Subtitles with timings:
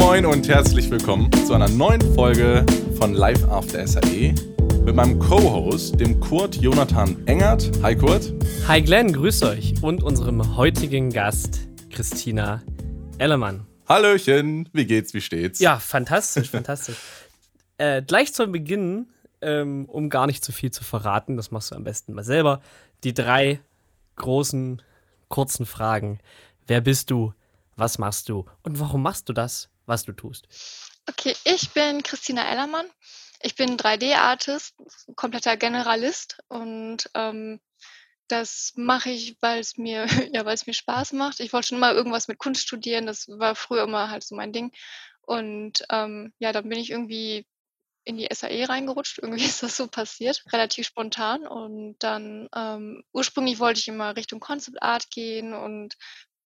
[0.00, 2.64] Moin und herzlich willkommen zu einer neuen Folge
[2.96, 4.34] von Live After SAE
[4.82, 7.70] mit meinem Co-Host, dem Kurt Jonathan Engert.
[7.82, 8.32] Hi Kurt.
[8.66, 12.62] Hi Glenn, grüß euch und unserem heutigen Gast Christina
[13.18, 13.66] Ellermann.
[13.86, 15.60] Hallöchen, wie geht's, wie steht's?
[15.60, 16.96] Ja, fantastisch, fantastisch.
[17.78, 19.08] Äh, gleich zu Beginn,
[19.40, 22.60] ähm, um gar nicht zu viel zu verraten, das machst du am besten mal selber,
[23.04, 23.60] die drei
[24.16, 24.82] großen,
[25.28, 26.18] kurzen Fragen.
[26.66, 27.32] Wer bist du?
[27.76, 28.44] Was machst du?
[28.62, 30.48] Und warum machst du das, was du tust?
[31.08, 32.86] Okay, ich bin Christina Ellermann.
[33.42, 34.74] Ich bin 3D-Artist,
[35.16, 37.58] kompletter Generalist und ähm,
[38.28, 41.40] das mache ich, weil es mir, ja, weil es mir Spaß macht.
[41.40, 43.06] Ich wollte schon immer irgendwas mit Kunst studieren.
[43.06, 44.72] Das war früher immer halt so mein Ding.
[45.22, 47.46] Und ähm, ja, dann bin ich irgendwie
[48.04, 49.18] in die SAE reingerutscht.
[49.22, 51.46] Irgendwie ist das so passiert, relativ spontan.
[51.46, 55.96] Und dann ähm, ursprünglich wollte ich immer Richtung Concept Art gehen und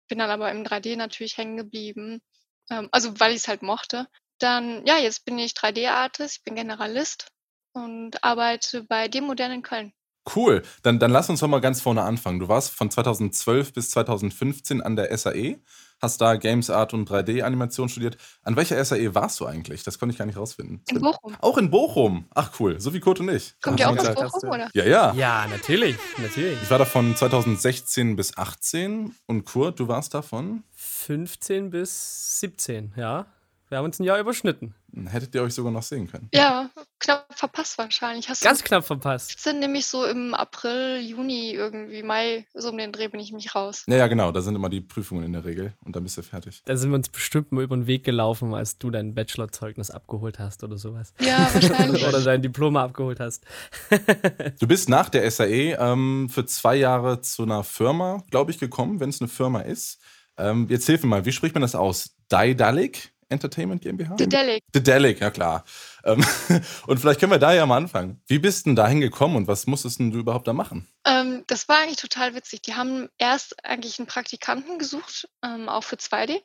[0.07, 2.21] bin dann aber im 3D natürlich hängen geblieben.
[2.69, 4.07] Ähm, also weil ich es halt mochte.
[4.39, 7.27] Dann, ja, jetzt bin ich 3D-Artist, ich bin Generalist
[7.73, 9.93] und arbeite bei Demodern in Köln.
[10.33, 10.63] Cool.
[10.81, 12.39] Dann, dann lass uns doch mal ganz vorne anfangen.
[12.39, 15.59] Du warst von 2012 bis 2015 an der SAE,
[16.01, 18.17] hast da Games Art und 3D-Animation studiert.
[18.41, 19.83] An welcher SAE warst du eigentlich?
[19.83, 20.81] Das konnte ich gar nicht rausfinden.
[20.89, 21.35] In Bochum.
[21.41, 22.25] Auch in Bochum.
[22.33, 23.53] Ach cool, so wie Kurt und ich.
[23.61, 24.69] Kommt ihr auch aus Bochum, oder?
[24.73, 25.13] Ja, ja.
[25.13, 26.57] Ja, natürlich, natürlich.
[26.63, 30.63] Ich war da von 2016 bis 18 und Kurt, du warst da von?
[31.05, 33.27] 15 bis 17, ja.
[33.69, 34.73] Wir haben uns ein Jahr überschnitten.
[35.07, 36.29] Hättet ihr euch sogar noch sehen können.
[36.33, 38.27] Ja, knapp verpasst wahrscheinlich.
[38.27, 39.39] Hast Ganz knapp verpasst.
[39.39, 43.53] sind nämlich so im April, Juni irgendwie, Mai, so um den Dreh bin ich mich
[43.53, 43.83] raus.
[43.87, 44.31] Ja, ja, genau.
[44.31, 46.63] Da sind immer die Prüfungen in der Regel und dann bist du fertig.
[46.65, 50.39] Da sind wir uns bestimmt mal über den Weg gelaufen, als du dein Bachelorzeugnis abgeholt
[50.39, 51.13] hast oder sowas.
[51.19, 52.03] Ja, wahrscheinlich.
[52.07, 53.45] oder dein Diplom abgeholt hast.
[54.59, 58.99] Du bist nach der SAE ähm, für zwei Jahre zu einer Firma, glaube ich, gekommen,
[58.99, 59.99] wenn es eine Firma ist.
[60.37, 62.15] Ähm, jetzt hilf mir mal, wie spricht man das aus?
[62.29, 64.15] Daedalic Entertainment GmbH?
[64.15, 64.63] Dedelic.
[64.73, 65.65] Dedelic, ja klar.
[66.03, 66.23] Ähm,
[66.87, 68.21] und vielleicht können wir da ja mal anfangen.
[68.27, 70.87] Wie bist du denn da hingekommen und was musstest denn du überhaupt da machen?
[71.05, 72.61] Ähm, das war eigentlich total witzig.
[72.61, 76.41] Die haben erst eigentlich einen Praktikanten gesucht, ähm, auch für 2D.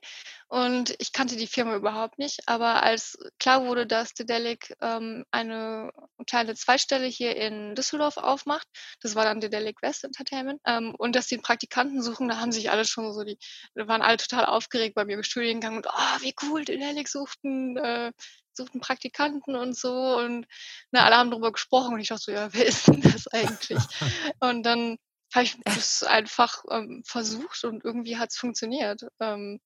[0.50, 2.41] Und ich kannte die Firma überhaupt nicht.
[2.47, 5.93] Aber als klar wurde, dass Dedelic ähm, eine
[6.27, 8.66] kleine Zweistelle hier in Düsseldorf aufmacht,
[9.00, 12.50] das war dann Dedelic West Entertainment, ähm, und dass die einen Praktikanten suchen, da haben
[12.50, 13.38] sich alle schon so, die
[13.77, 17.77] waren alle total aufgeregt bei mir im Studiengang und oh, wie cool, Dedelic sucht einen,
[17.77, 18.12] äh,
[18.53, 20.17] sucht einen Praktikanten und so.
[20.17, 20.47] Und
[20.91, 23.78] na, alle haben darüber gesprochen und ich dachte so, ja, wer ist denn das eigentlich?
[24.41, 24.97] und dann
[25.32, 29.03] habe ich das einfach ähm, versucht und irgendwie hat es funktioniert.
[29.21, 29.61] Ähm,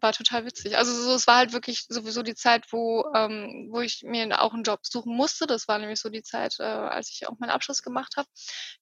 [0.00, 0.76] war total witzig.
[0.76, 4.54] Also so, es war halt wirklich sowieso die Zeit, wo, ähm, wo ich mir auch
[4.54, 5.46] einen Job suchen musste.
[5.46, 8.28] Das war nämlich so die Zeit, äh, als ich auch meinen Abschluss gemacht habe.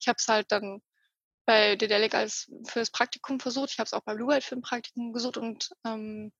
[0.00, 0.80] Ich habe es halt dann
[1.46, 3.72] bei Dedelic als fürs Praktikum versucht.
[3.72, 6.32] Ich habe es auch bei Blue White für ein Praktikum gesucht und ähm,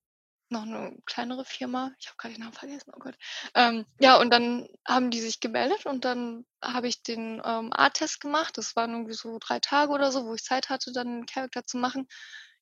[0.50, 1.92] noch eine kleinere Firma.
[1.98, 3.14] Ich habe gerade den Namen vergessen, oh Gott.
[3.54, 8.20] Ähm, ja, und dann haben die sich gemeldet und dann habe ich den ähm, Art-Test
[8.20, 8.58] gemacht.
[8.58, 11.64] Das waren irgendwie so drei Tage oder so, wo ich Zeit hatte, dann einen Charakter
[11.64, 12.08] zu machen.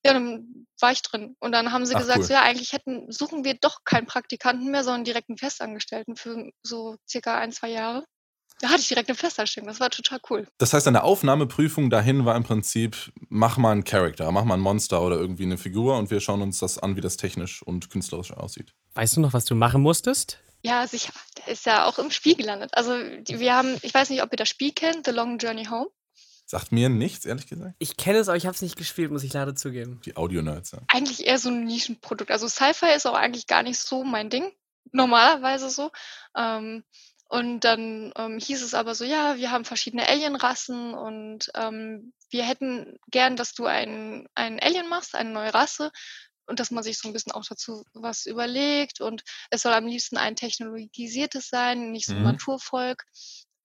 [0.04, 1.36] Ja, dann war ich drin.
[1.40, 2.24] Und dann haben sie Ach, gesagt, cool.
[2.24, 6.50] so, ja, eigentlich hätten, suchen wir doch keinen Praktikanten mehr, sondern direkt einen Festangestellten für
[6.62, 8.04] so circa ein, zwei Jahre.
[8.60, 9.68] Da hatte ich direkt eine Festanstellung.
[9.68, 10.48] Das war total cool.
[10.58, 14.60] Das heißt, deine Aufnahmeprüfung dahin war im Prinzip, mach mal einen Charakter, mach mal ein
[14.60, 17.90] Monster oder irgendwie eine Figur und wir schauen uns das an, wie das technisch und
[17.90, 18.74] künstlerisch aussieht.
[18.94, 20.40] Weißt du noch, was du machen musstest?
[20.64, 21.12] Ja, sicher.
[21.38, 22.70] Der ist ja auch im Spiel gelandet.
[22.74, 25.88] Also wir haben, ich weiß nicht, ob ihr das Spiel kennt, The Long Journey Home.
[26.50, 27.74] Sagt mir nichts, ehrlich gesagt.
[27.78, 30.00] Ich kenne es, aber ich habe es nicht gespielt, muss ich leider zugeben.
[30.06, 30.78] Die Audio-Nerds, ja.
[30.88, 32.30] Eigentlich eher so ein Nischenprodukt.
[32.30, 34.50] Also Sci-Fi ist auch eigentlich gar nicht so mein Ding.
[34.90, 35.90] Normalerweise so.
[36.34, 36.84] Ähm,
[37.28, 42.44] und dann ähm, hieß es aber so, ja, wir haben verschiedene Alienrassen und ähm, wir
[42.44, 45.90] hätten gern, dass du einen, einen Alien machst, eine neue Rasse.
[46.46, 49.02] Und dass man sich so ein bisschen auch dazu was überlegt.
[49.02, 52.24] Und es soll am liebsten ein technologisiertes sein, nicht so ein Mhm.
[52.24, 53.04] Naturvolk.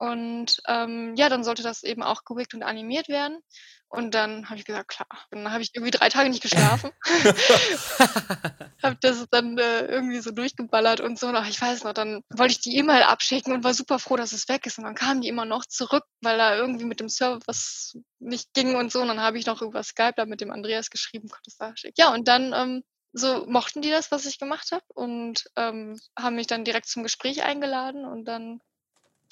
[0.03, 3.39] Und ähm, ja, dann sollte das eben auch gewickt und animiert werden.
[3.87, 5.07] Und dann habe ich gesagt, klar.
[5.31, 6.91] Und dann habe ich irgendwie drei Tage nicht geschlafen.
[8.83, 11.27] habe das dann äh, irgendwie so durchgeballert und so.
[11.27, 14.33] Ach, ich weiß noch, dann wollte ich die E-Mail abschicken und war super froh, dass
[14.33, 14.77] es weg ist.
[14.77, 18.53] Und dann kamen die immer noch zurück, weil da irgendwie mit dem Server was nicht
[18.53, 18.99] ging und so.
[18.99, 21.77] Und dann habe ich noch über Skype da mit dem Andreas geschrieben, konnte es da
[21.77, 21.95] schicken.
[21.97, 22.83] Ja, und dann ähm,
[23.13, 27.03] so mochten die das, was ich gemacht habe und ähm, haben mich dann direkt zum
[27.03, 28.59] Gespräch eingeladen und dann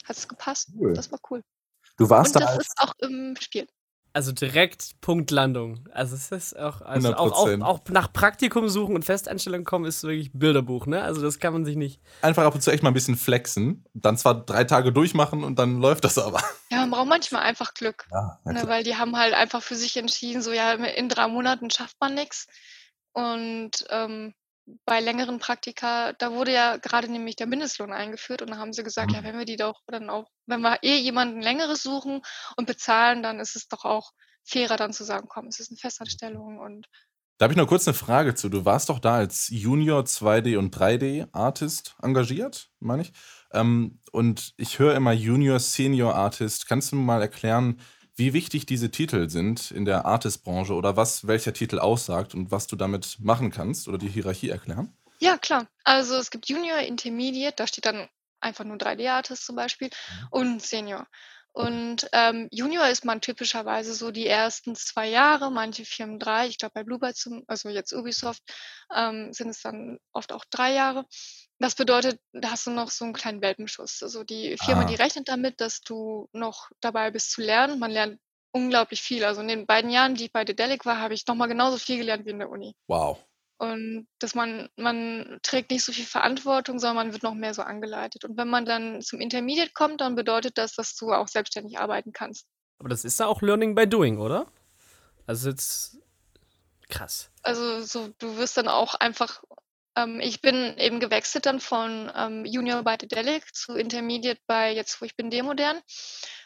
[0.06, 0.70] hat es gepasst.
[0.78, 0.94] Cool.
[0.94, 1.44] Das war cool.
[1.98, 3.68] Du warst Und da das als ist auch im Spiel.
[4.14, 5.88] Also direkt Punktlandung.
[5.94, 7.62] Also es ist auch, also auch, auch, 100%.
[7.64, 11.02] auch nach Praktikum suchen und Festanstellung kommen ist wirklich Bilderbuch, ne?
[11.02, 12.02] Also das kann man sich nicht.
[12.22, 13.86] einfach ab und zu echt mal ein bisschen flexen.
[13.94, 16.42] Dann zwar drei Tage durchmachen und dann läuft das aber.
[16.72, 18.06] Ja, man braucht manchmal einfach Glück.
[18.12, 21.70] Ja, Ne, weil die haben halt einfach für sich entschieden, so ja, in drei Monaten
[21.70, 22.48] schafft man nichts.
[23.14, 24.34] Und ähm,
[24.86, 28.84] bei längeren Praktika, da wurde ja gerade nämlich der Mindestlohn eingeführt und da haben sie
[28.84, 29.26] gesagt, ja, Mhm.
[29.26, 32.22] wenn wir die doch dann auch wenn wir eh jemanden Längeres suchen
[32.58, 34.12] und bezahlen, dann ist es doch auch
[34.46, 36.88] fairer dann zu sagen: „Komm, es ist 'ne Festanstellung“ und
[37.40, 38.50] Da habe ich noch kurz 'ne Frage zu.
[38.50, 43.14] Du warst doch da als Junior 2D und 3D Artist engagiert, meine ich.
[43.52, 46.68] Ähm, und ich höre immer Junior, Senior Artist.
[46.68, 47.80] Kannst du mir mal erklären,
[48.22, 52.68] wie wichtig diese Titel sind in der Artist-Branche oder was welcher Titel aussagt und was
[52.68, 54.96] du damit machen kannst oder die Hierarchie erklären?
[55.20, 55.68] Ja, klar.
[55.84, 58.08] Also, es gibt Junior, Intermediate, da steht dann
[58.40, 60.28] einfach nur 3D-Artist zum Beispiel Mhm.
[60.30, 61.08] und Senior.
[61.54, 66.48] Und, ähm, Junior ist man typischerweise so die ersten 2 Jahre, manche Firmen 3.
[66.48, 68.42] Ich glaube, bei Blue Byte zum also jetzt Ubisoft,
[68.96, 71.06] ähm, sind es dann oft auch 3 Jahre.
[71.62, 74.02] Das bedeutet, da hast du noch so 'n kleinen Welpenschuss.
[74.02, 74.96] Also, die Firma, die Ah.
[74.96, 77.78] rechnet damit, dass du noch dabei bist zu lernen.
[77.78, 78.20] Man lernt
[78.52, 79.24] unglaublich viel.
[79.24, 81.78] Also, in den beiden Jahren, die ich bei Dedelic war, habe ich noch mal genauso
[81.78, 82.74] viel gelernt wie in der Uni.
[82.88, 83.26] Wow.
[83.60, 87.64] Und dass man man trägt nicht so viel Verantwortung, sondern man wird noch mehr so
[87.64, 88.26] angeleitet.
[88.26, 92.14] Und wenn man dann zum Intermediate kommt, dann bedeutet das, dass du auch selbstständig arbeiten
[92.14, 92.48] kannst.
[92.80, 94.48] Aber das ist ja auch Learning by Doing, oder?
[95.28, 96.00] Also jetzt
[96.90, 97.32] krass.
[97.44, 99.44] Also, so du wirst dann auch einfach
[100.22, 105.06] ich bin eben gewechselt dann von, ähm, Junior bei Dedelic zu Intermediate bei jetzt, wo
[105.06, 105.80] ich bin, D-Modern.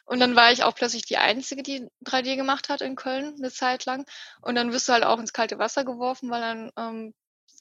[0.05, 3.51] Und dann war ich auch plötzlich die Einzige, die 3D gemacht hat in Köln 'ne
[3.51, 4.05] Zeit lang.
[4.41, 7.13] Und dann wirst du halt auch ins kalte Wasser geworfen, weil dann, ähm,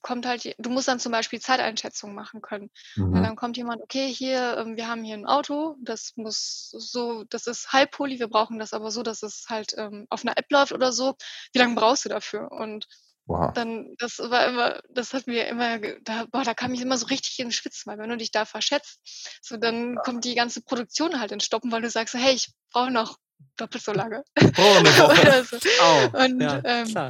[0.02, 2.70] kommt halt du musst dann zum Beispiel Zeiteinschätzung machen können.
[3.10, 3.22] Und Mhm.
[3.22, 7.46] dann kommt jemand: „Okay, hier, ähm, wir haben hier 'n Auto, das muss so das
[7.46, 10.72] ist High-Poly, wir brauchen das aber so, dass es halt, ähm, auf 'ner App läuft
[10.72, 11.14] oder so.
[11.52, 12.86] Wie lang brauchst du dafür?“ Und
[13.29, 13.55] Wow.
[13.55, 17.06] dann das war immer das hat mir immer da boah, da kam ich immer so
[17.06, 19.00] richtig ins Schwitzen, weil wenn du dich da verschätzt,
[19.43, 22.91] so dann kommt die ganze Produktion halt ins Stoppen, weil du sagst „Hey, ich brauche
[22.91, 23.19] noch
[23.56, 24.25] doppelt so lange.“
[24.56, 25.44] Oh, 'ne Woche.
[25.44, 25.59] So.
[25.79, 27.03] Au, Und, ja, ähm,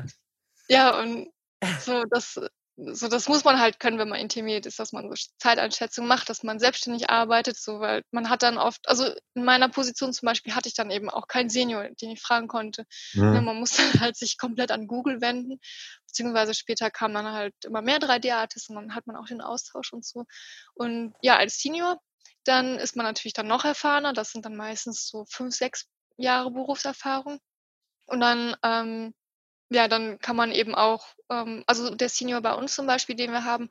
[0.69, 1.29] ja, und
[1.77, 2.41] so das
[2.77, 6.07] so das muss man halt können, wenn man Intermediate ist, dass man so Sch Zeiteinschätzung
[6.09, 10.13] macht, dass man selbstständig arbeitet, so, weil man hat dann oft also, in meiner Position
[10.13, 12.85] zum Beispiel hatte ich dann eben auch keinen Senior, den ich fragen konnte.
[13.31, 13.45] Ne, Mhm.
[13.47, 15.61] man musste halt sich komplett an Google wenden,
[16.07, 19.93] beziehungsweise später kamen dann halt immer mehr 3D-Artists und dann hat man auch den Austausch
[19.93, 20.25] und so.
[20.75, 21.99] Und ja, als Senior,
[22.45, 24.13] dann ist man natürlich dann noch erfahrener.
[24.13, 25.87] Das sind dann meistens so 5, 6
[26.17, 27.39] Jahre Berufserfahrung.
[28.07, 29.15] Und dann, ähm
[29.75, 33.33] ja, dann kann man eben auch ähm, also der Senior bei uns zum Beispiel, den
[33.33, 33.69] wir haben,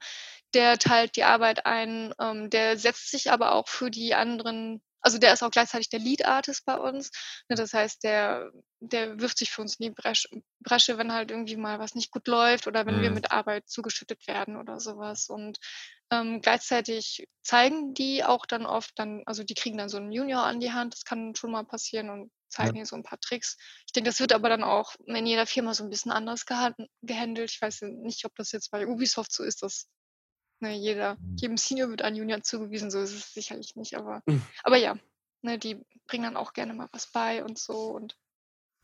[0.53, 5.17] der teilt die Arbeit ein, ähm, der setzt sich aber auch für die anderen also
[5.19, 7.11] der ist auch gleichzeitig der Lead Artist bei uns.
[7.49, 8.51] Ne, das heißt, der
[8.81, 10.27] der wirft sich für uns in die Bresch
[10.61, 13.11] Bresche, wenn halt irgendwie mal was nicht gut läuft oder wenn wir Mhm.
[13.11, 15.29] mit Arbeit zugeschüttet werden oder so was.
[15.29, 15.59] Und,
[16.11, 20.43] ähm, gleichzeitig zeigen die auch dann oft dann also die kriegen dann so 'n Junior
[20.45, 22.77] an die Hand, das kann schon mal passieren und zeigen Ja.
[22.77, 23.57] ihr so 'n paar Tricks.
[23.87, 26.75] Ich denke, das wird aber dann auch in jeder Firma so 'n bisschen anders gehan
[27.03, 27.51] gehandelt.
[27.51, 29.87] Ich weiß nicht, ob das jetzt bei Ubisoft so ist, dass,
[30.63, 34.41] ne, jeder jedem Senior wird ein Junior zugewiesen, so ist es sicherlich nicht, aber Mhm.
[34.63, 34.95] aber ja,
[35.41, 35.77] ne, die
[36.07, 38.15] bringen dann auch gerne mal was bei und so und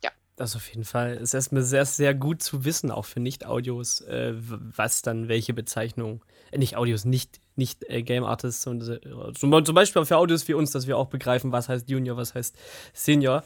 [0.03, 0.11] ja.
[0.35, 1.15] Das auf jeden Fall.
[1.15, 5.53] Ist erst mal sehr, sehr gut zu wissen, auch für Nicht-Audios, äh, was dann welche
[5.53, 8.99] Bezeichnung äh, nicht Audios, nicht nicht, äh, Game Artists und, äh,
[9.33, 12.15] zum zum Beispiel auch für Audios wie uns, dass wir auch begreifen, was heißt Junior,
[12.17, 12.55] was heißt
[12.93, 13.43] Senior.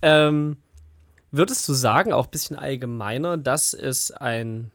[0.00, 0.58] Ähm,
[1.32, 4.70] würdest du sagen, auch bisschen allgemeiner, dass es einen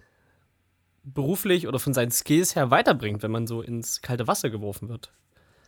[1.04, 5.14] beruflich oder von seinen Skills her weiterbringt, wenn man so ins kalte Wasser geworfen wird?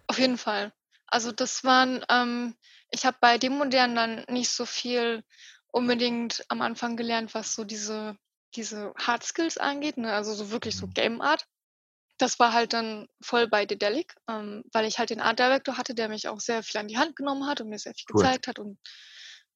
[0.08, 0.74] Auf jeden Fall.
[1.08, 2.56] Also, das waren ähm,
[2.92, 5.24] ich habe bei D-Modern dann nicht so viel
[5.68, 8.18] unbedingt am Anfang gelernt, was so diese
[8.56, 10.94] diese Hard Skills angeht, ne, also so wirklich so Mhm.
[10.94, 11.46] Game Art.
[12.20, 15.96] Das war halt dann voll bei Dedelic, ähm, weil ich halt den Art Director hatte,
[15.96, 18.30] der mich auch sehr viel an die Hand genommen hat und mir sehr viel Cool.
[18.30, 18.80] gezeigt hat und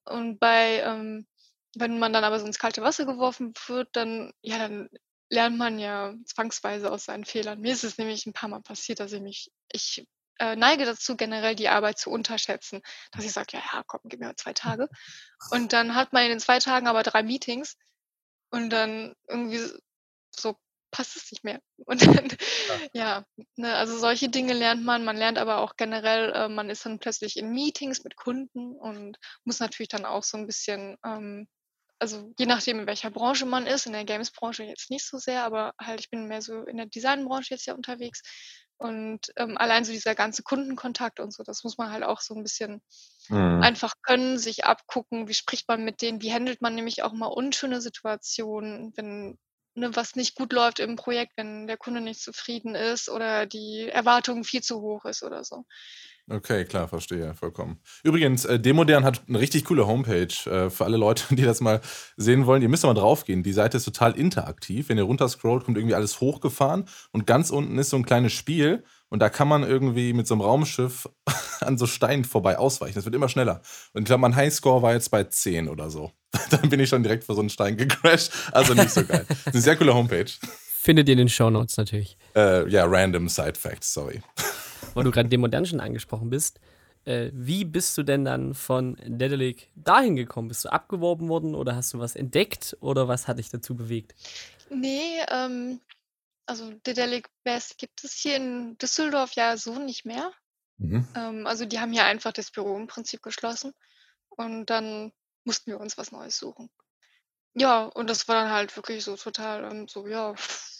[0.05, 1.27] und bei ähm,
[1.75, 4.89] wenn man dann aber so ins kalte Wasser geworfen wird, dann ja, dann
[5.29, 7.59] lernt man ja zwangsweise aus seinen Fehlern.
[7.61, 10.05] Mir ist es nämlich 'n paarmal passiert, dass ich mich ich,
[10.39, 12.81] äh, neige dazu, generell die Arbeit zu unterschätzen,
[13.11, 14.89] dass ich sage: „Ja, ja, komm, gib mir 2 Tage.“
[15.51, 17.77] Und dann hat man in den 2 Tagen aber 3 Meetings
[18.51, 19.61] und dann irgendwie
[20.35, 20.57] so
[20.91, 21.59] passt es nicht mehr.
[21.87, 22.29] Und dann
[22.93, 23.25] ja,
[23.57, 25.05] ne, also solche Dinge lernt man.
[25.05, 29.17] Man lernt aber auch generell äh, man ist dann plötzlich in Meetings mit Kunden und
[29.45, 31.47] muss natürlich dann auch so 'n bisschen, ähm
[31.99, 35.43] also je nachdem, in welcher Branche man ist, in der Games-Branche jetzt nicht so sehr,
[35.45, 38.21] aber halt ich bin mehr so in der Designbranche jetzt ja unterwegs.
[38.77, 42.33] Und, ähm, allein so dieser ganze Kundenkontakt und so, das muss man halt auch so
[42.35, 42.81] 'n bisschen
[43.29, 43.69] Mhm.
[43.69, 47.27] einfach können, sich abgucken, wie spricht man mit denen, wie handelt man nämlich auch mal
[47.27, 49.37] unschöne Situationen, wenn
[49.79, 53.89] ne, was nicht gut läuft im Projekt, wenn der Kunde nicht zufrieden ist oder die
[53.89, 55.65] Erwartung viel zu hoch ist oder so.
[56.31, 57.79] Okay, klar, verstehe, vollkommen.
[58.03, 61.81] Übrigens, äh, Demodern hat eine richtig coole Homepage äh, für alle Leute, die das mal
[62.17, 62.61] sehen wollen.
[62.61, 63.41] Ihr müsst mal draufgehen.
[63.41, 64.89] Die Seite ist total interaktiv.
[64.89, 68.83] Wenn ihr runterscrollt, kommt irgendwie alles hochgefahren und ganz unten ist so ein kleines Spiel
[69.09, 71.09] und da kann man irgendwie mit so einem Raumschiff
[71.59, 72.95] an so Steinen vorbei ausweichen.
[72.95, 73.61] Das wird immer schneller.
[73.93, 76.11] Und ich glaube, mein Highscore war jetzt bei 10 oder so.
[76.51, 78.31] Dann bin ich schon direkt vor so einen Stein gecrashed.
[78.51, 79.25] Also nicht so geil.
[79.27, 80.31] Das ist eine sehr coole Homepage.
[80.81, 82.17] Findet ihr in den Show Notes natürlich.
[82.35, 84.21] Äh, ja, random Side Facts, sorry
[84.93, 86.59] weil du gerade Demo Dungeon angesprochen bist.
[87.05, 90.47] Äh, wie bist du denn dann von Dedelic dahin gekommen?
[90.47, 94.13] Bist du abgeworben worden oder hast du was entdeckt oder was hat dich dazu bewegt?
[94.69, 95.79] Nee, ähm,
[96.49, 100.33] also Dedelic Best gibt es hier in Düsseldorf ja so nicht mehr.
[100.77, 101.07] Mhm.
[101.15, 103.73] Ähm, also die haben ja einfach das Büro im Prinzip geschlossen
[104.29, 105.11] und dann
[105.43, 106.69] mussten wir uns was Neues suchen.
[107.53, 110.33] Ja, und das war dann halt wirklich so total ähm, so, ja,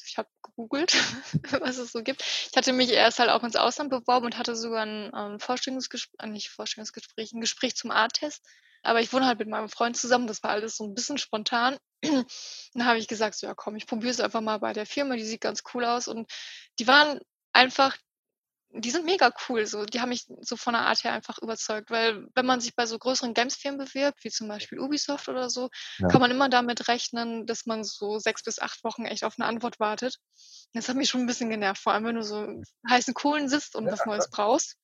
[0.06, 0.94] ich habe gegoogelt,
[1.62, 2.22] was es so gibt.
[2.22, 6.30] Ich hatte mich erst halt auch ins Ausland beworben und hatte sogar ein ähm, Vorstellungsgespräch,
[6.30, 8.46] nicht Vorstellungsgespräch, ein Gespräch zum Art-Test.
[8.82, 11.78] Aber ich wohne halt mit meinem Freund zusammen, das war alles so ein bisschen spontan.
[12.74, 15.16] dann habe ich gesagt, so, ja komm, ich probiere es einfach mal bei der Firma,
[15.16, 16.08] die sieht ganz cool aus.
[16.08, 16.32] Und
[16.80, 17.20] die waren
[17.54, 17.98] einfach
[18.72, 19.66] die sind mega cool.
[19.66, 22.76] So, die haben mich so von der Art her einfach überzeugt, weil wenn man sich
[22.76, 26.08] bei so größeren Games-Firmen bewirbt, wie zum Beispiel Ubisoft oder so, ja.
[26.08, 29.48] kann man immer damit rechnen, dass man so sechs bis acht Wochen echt auf eine
[29.48, 30.18] Antwort wartet.
[30.74, 33.76] Das hat mich schon ein bisschen genervt, vor allem wenn du so heißen Kohlen sitzt
[33.76, 33.92] und ja.
[33.92, 34.76] was Neues brauchst.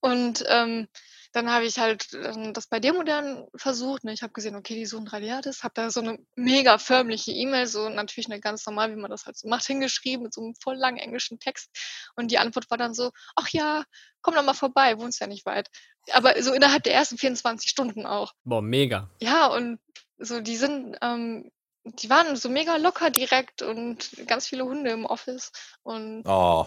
[0.00, 0.88] Und ähm,
[1.34, 4.04] dann habe ich halt ähm, das bei Demodern versucht.
[4.04, 4.12] Ne?
[4.12, 7.88] Ich habe gesehen, okay, die suchen 3D-Artist, habe da so eine mega förmliche E-Mail, so
[7.88, 10.76] natürlich eine ganz normal, wie man das halt so macht, hingeschrieben mit so einem voll
[10.76, 11.70] langen englischen Text.
[12.14, 13.84] Und die Antwort war dann so, ach ja,
[14.22, 15.70] komm doch mal vorbei, wohnst ja nicht weit.
[16.12, 18.32] Aber so innerhalb der ersten 24 Stunden auch.
[18.44, 19.10] Boah, mega.
[19.20, 19.80] Ja, und
[20.18, 21.50] so, die sind ähm,
[21.84, 25.52] die waren so mega locker direkt und ganz viele Hunde im Office.
[25.82, 26.66] Und oh.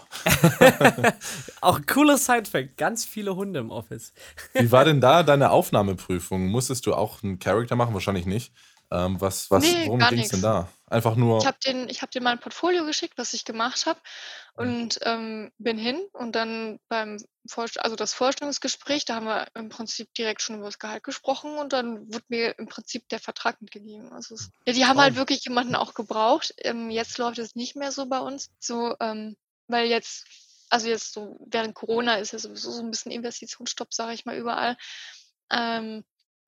[1.60, 4.12] Auch cooler Sidefact, ganz viele Hunde im Office.
[4.52, 6.46] Wie war denn da deine Aufnahmeprüfung?
[6.46, 7.94] Musstest du auch einen Charakter machen?
[7.94, 8.52] Wahrscheinlich nicht.
[8.90, 10.68] Ähm, was, was, nee, worum ging es denn da?
[10.86, 11.38] Einfach nur.
[11.38, 14.00] Ich habe den, hab dir mein Portfolio geschickt, was ich gemacht habe,
[14.54, 16.00] und ähm, bin hin.
[16.12, 20.66] Und dann beim Vorst also das Vorstellungsgespräch, da haben wir im Prinzip direkt schon über
[20.66, 24.12] das Gehalt gesprochen und dann wurde mir im Prinzip der Vertrag mitgegeben.
[24.12, 25.02] Also es, ja, die haben oh.
[25.02, 26.54] halt wirklich jemanden auch gebraucht.
[26.58, 30.24] Ähm, jetzt läuft es nicht mehr so bei uns, so, ähm, weil jetzt
[30.70, 34.36] also jetzt so während Corona ist ja sowieso so ein bisschen Investitionsstopp, sage ich mal,
[34.36, 34.76] überall.
[35.50, 36.04] Ähm,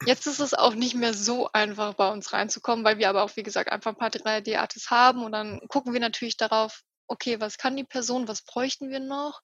[0.06, 3.36] Jetzt ist es auch nicht mehr so einfach, bei uns reinzukommen, weil wir aber auch,
[3.36, 7.58] wie gesagt, einfach ein paar 3D-Artists haben und dann gucken wir natürlich darauf, okay, was
[7.58, 9.40] kann die Person, was bräuchten wir noch?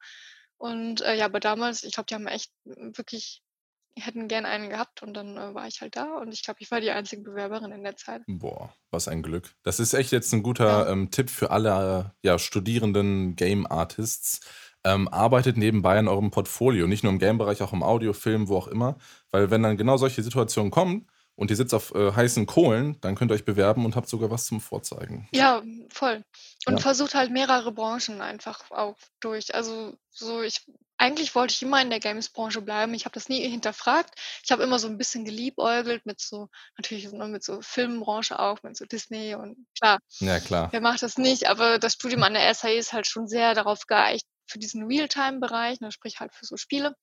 [0.56, 3.42] Und äh, ja, aber damals, ich glaube, die haben echt wirklich,
[3.98, 6.70] hätten gern einen gehabt und dann äh, war ich halt da und ich glaube, ich
[6.70, 8.22] war die einzige Bewerberin in der Zeit.
[8.26, 9.54] Boah, was ein Glück.
[9.62, 10.88] Das ist echt jetzt ein guter ja.
[10.88, 14.40] ähm, Tipp für alle ja, studierenden Game Artists
[14.86, 16.86] ähm, arbeitet nebenbei an eurem Portfolio.
[16.86, 18.96] Nicht nur im Game-Bereich, auch im Audio, Film, wo auch immer.
[19.32, 23.16] Weil wenn dann genau solche Situationen kommen und ihr sitzt auf äh, heißen Kohlen, dann
[23.16, 25.28] könnt ihr euch bewerben und habt sogar was zum Vorzeigen.
[25.32, 26.22] Ja, voll.
[26.66, 26.80] Und ja.
[26.80, 29.54] versucht halt mehrere Branchen einfach auch durch.
[29.54, 30.64] Also so, ich
[30.98, 32.94] eigentlich wollte ich immer in der Games-Branche bleiben.
[32.94, 34.14] Ich habe das nie hinterfragt.
[34.42, 38.76] Ich habe immer so ein bisschen geliebäugelt mit so, natürlich mit so Filmbranche auch, mit
[38.76, 39.98] so Disney und klar.
[40.20, 40.68] Ja, klar.
[40.72, 41.48] Wer macht das nicht?
[41.48, 45.80] Aber das Studium an der SAE ist halt schon sehr darauf geeicht, für diesen Realtime-Bereich,
[45.80, 46.96] ne, sprich halt für so Spiele.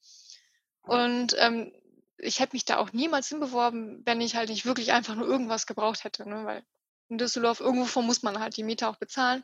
[0.84, 1.72] Und ähm,
[2.18, 5.66] ich hätte mich da auch niemals hinbeworben, wenn ich halt nicht wirklich einfach nur irgendwas
[5.66, 6.46] gebraucht hätte, ne?
[6.46, 6.64] weil
[7.10, 9.44] in Düsseldorf irgendwo muss man halt die Miete auch bezahlen.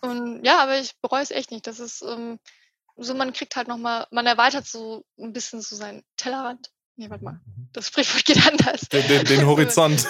[0.00, 1.66] Und ja, aber ich bereue es echt nicht.
[1.66, 2.38] Das ist ähm,
[2.96, 6.70] so, man kriegt halt nochmal, man erweitert so ein bisschen so seinen Tellerrand.
[6.96, 7.40] Nee, warte mal.
[7.72, 8.82] Das Sprichwort geht anders.
[8.82, 10.06] Den, den, den Horizont.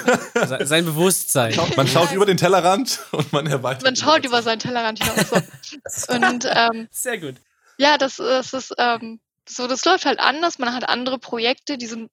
[0.60, 1.54] Sein Bewusstsein.
[1.76, 3.84] Man schaut über den Tellerrand und man erweitert.
[3.84, 5.30] Man schaut über seinen Tellerrand hinaus.
[5.30, 6.12] So.
[6.14, 7.36] Und, ähm, Sehr gut.
[7.78, 10.58] Ja, das, das ist ähm, so, das läuft halt anders.
[10.58, 12.10] Man hat andere Projekte, die sind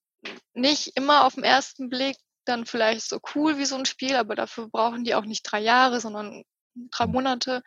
[0.53, 4.35] nicht immer auf den ersten Blick dann vielleicht so cool wie so ein Spiel, aber
[4.35, 6.43] dafür brauchen die auch nicht drei Jahre, sondern
[6.91, 7.61] drei Monate.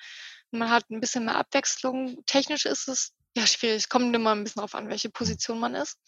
[0.50, 2.25] Man hat ein bisschen mehr Abwechslung.
[2.26, 3.79] Technisch ist es ja, schwierig.
[3.79, 5.99] Es kommt immer ein bisschen darauf an, welche Position man ist.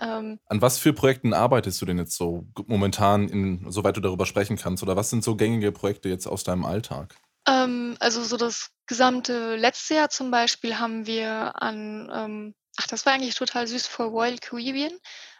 [0.00, 4.26] Ähm, an was für Projekten arbeitest du denn jetzt so momentan, in, soweit du darüber
[4.26, 4.82] sprechen kannst?
[4.82, 7.16] Oder was sind so gängige Projekte jetzt aus deinem Alltag?
[7.48, 13.06] Ähm, also so das gesamte letzte Jahr zum Beispiel haben wir an ähm, Ach, das
[13.06, 14.92] war eigentlich total süß vor Royal Caribbean.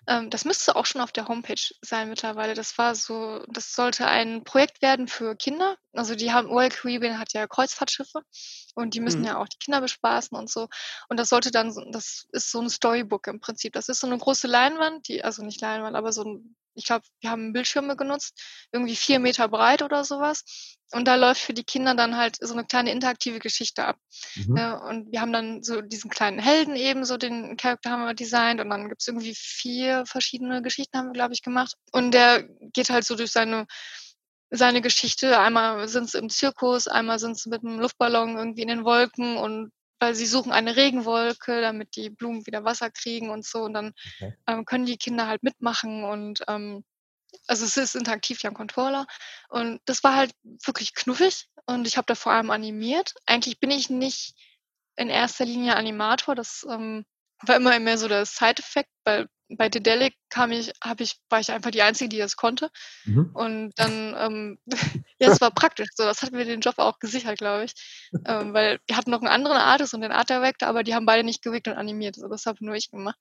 [0.08, 2.54] Ähm, das müsste auch schon auf der Homepage sein mittlerweile.
[2.54, 5.76] Das war so, das sollte ein Projekt werden für Kinder.
[5.92, 8.22] Also die haben, Royal Caribbean hat ja Kreuzfahrtschiffe
[8.74, 9.26] und die müssen mhm.
[9.26, 10.68] ja auch die Kinder bespaßen und so.
[11.08, 13.74] Und das sollte dann, das ist so ein Storybook im Prinzip.
[13.74, 17.04] Das ist so eine große Leinwand, die, also nicht Leinwand, aber so ein ich glaube,
[17.20, 18.40] wir haben Bildschirme genutzt,
[18.72, 20.76] irgendwie vier Meter breit oder sowas.
[20.92, 23.96] Und da läuft für die Kinder dann halt so eine kleine interaktive Geschichte ab.
[24.36, 24.56] Mhm.
[24.56, 28.14] Äh, und wir haben dann so diesen kleinen Helden eben, so den Charakter haben wir
[28.14, 31.74] designt und dann gibt es irgendwie vier verschiedene Geschichten, haben wir, glaube ich, gemacht.
[31.90, 33.66] Und der geht halt so durch seine
[34.50, 35.38] seine Geschichte.
[35.40, 39.36] Einmal sind sie im Zirkus, einmal sind sie mit einem Luftballon irgendwie in den Wolken
[39.36, 43.62] und weil sie suchen eine Regenwolke, damit die Blumen wieder Wasser kriegen und so.
[43.62, 44.34] Und dann okay.
[44.46, 46.84] ähm, können die Kinder halt mitmachen und ähm,
[47.46, 49.06] also es ist interaktiv ja ein Controller.
[49.48, 50.32] Und das war halt
[50.64, 53.14] wirklich knuffig und ich habe da vor allem animiert.
[53.26, 54.34] Eigentlich bin ich nicht
[54.96, 57.04] in erster Linie Animator, das ähm,
[57.42, 61.50] war immer mehr so der Side-Effekt, weil bei Dedelic kam ich, habe ich, war ich
[61.52, 62.70] einfach die Einzige, die das konnte.
[63.04, 63.30] Mhm.
[63.34, 64.58] Und dann, ähm,
[65.18, 65.88] ja, es war praktisch.
[65.94, 67.74] So, das hat mir den Job auch gesichert, glaube ich.
[68.24, 71.06] Ähm, weil wir hatten noch einen anderen Artist und den Art Director, aber die haben
[71.06, 72.16] beide nicht gewickt und animiert.
[72.16, 73.18] So, das habe nur ich gemacht.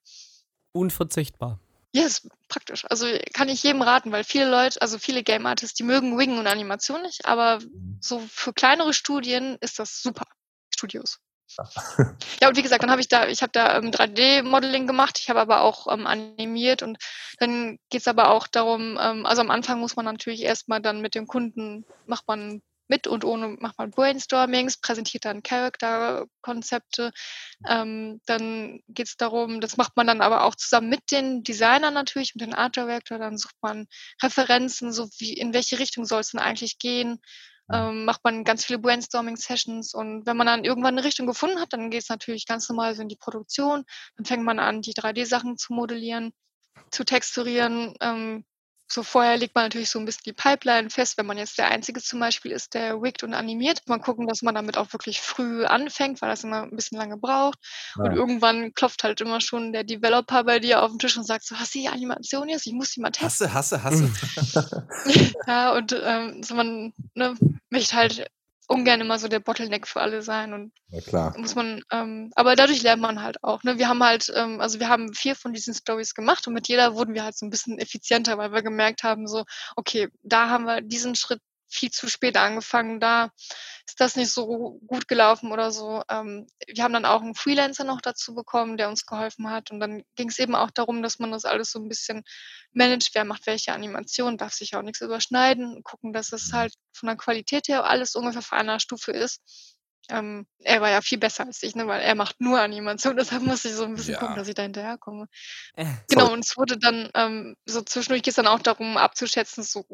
[0.71, 1.59] Unverzichtbar.
[1.93, 2.85] Ja, ist praktisch.
[2.89, 6.39] Also kann ich jedem raten, weil viele Leute, also viele Game Artists, die mögen Wingen
[6.39, 7.97] und Animation nicht, aber mhm.
[8.01, 10.25] so für kleinere Studien ist das super.
[10.75, 11.19] Studios.
[12.41, 15.29] Ja, und wie gesagt, dann habe ich da, ich habe da ähm, 3D-Modeling gemacht, ich
[15.29, 16.97] habe aber auch ähm, animiert und
[17.39, 21.01] dann geht es aber auch darum, ähm, also am Anfang muss man natürlich erstmal dann
[21.01, 27.11] mit dem Kunden, macht man mit und ohne, macht man Brainstormings, präsentiert dann Character-Konzepte.
[27.67, 31.93] Ähm, dann geht es darum, das macht man dann aber auch zusammen mit den Designern
[31.93, 33.87] natürlich, mit dem Art Director, dann sucht man
[34.21, 37.19] Referenzen, so wie in welche Richtung soll es denn eigentlich gehen
[37.71, 41.73] ähm, macht man ganz viele Brainstorming-Sessions und wenn man dann irgendwann eine Richtung gefunden hat,
[41.73, 43.83] dann geht es natürlich ganz normal so in die Produktion.
[44.17, 46.31] Dann fängt man an, die 3D-Sachen zu modellieren,
[46.91, 48.45] zu texturieren, ähm,
[48.87, 51.69] so vorher legt man natürlich so ein bisschen die Pipeline fest, wenn man jetzt der
[51.69, 53.81] Einzige zum Beispiel ist, der wickt und animiert.
[53.87, 57.17] Mal gucken, dass man damit auch wirklich früh anfängt, weil das immer ein bisschen lange
[57.17, 57.57] braucht.
[57.97, 58.05] Ja.
[58.05, 61.45] Und irgendwann klopft halt immer schon der Developer bei dir auf den Tisch und sagt
[61.45, 62.67] so, hast du die Animation jetzt?
[62.67, 63.53] Ich muss die mal testen.
[63.53, 65.33] Hasse, hasse, hasse.
[65.47, 67.35] ja, und ähm, so man ne,
[67.69, 68.27] möchte halt
[68.67, 71.37] ungern immer so der Bottleneck für alle sein und ja, klar.
[71.37, 73.63] muss man, ähm, aber dadurch lernt man halt auch.
[73.63, 73.77] Ne?
[73.77, 76.95] Wir haben halt, ähm, also wir haben vier von diesen Stories gemacht und mit jeder
[76.95, 79.43] wurden wir halt so ein bisschen effizienter, weil wir gemerkt haben, so,
[79.75, 83.31] okay, da haben wir diesen Schritt viel zu spät angefangen, da
[83.87, 86.01] ist das nicht so gut gelaufen oder so.
[86.09, 89.71] Ähm, wir haben dann auch einen Freelancer noch dazu bekommen, der uns geholfen hat.
[89.71, 92.23] Und dann ging es eben auch darum, dass man das alles so ein bisschen
[92.73, 97.07] managt, wer macht welche Animation, darf sich auch nichts überschneiden, gucken, dass es halt von
[97.07, 99.41] der Qualität her alles ungefähr auf einer Stufe ist.
[100.09, 103.43] Ähm, er war ja viel besser als ich, ne, weil er macht nur Animation, deshalb
[103.43, 104.19] musste ich so ein bisschen ja.
[104.19, 105.27] gucken, dass ich da hinterherkomme.
[105.75, 109.63] Äh, genau, und es wurde dann, ähm, so zwischendurch geht es dann auch darum abzuschätzen,
[109.63, 109.85] so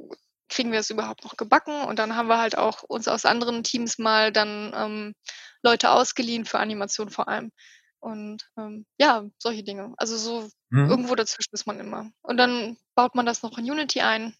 [0.51, 1.81] kriegen wir es überhaupt noch gebacken?
[1.81, 5.15] Und dann haben wir halt auch uns aus anderen Teams mal dann ähm,
[5.63, 7.51] Leute ausgeliehen für Animation vor allem.
[7.99, 9.93] Und ähm, ja, solche Dinge.
[9.97, 10.89] Also so mhm.
[10.89, 12.11] irgendwo dazwischen ist man immer.
[12.21, 14.35] Und dann baut man das noch in Unity ein.